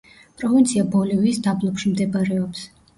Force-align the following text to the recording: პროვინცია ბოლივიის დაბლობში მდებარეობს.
პროვინცია 0.43 0.87
ბოლივიის 0.97 1.39
დაბლობში 1.51 1.95
მდებარეობს. 1.95 2.69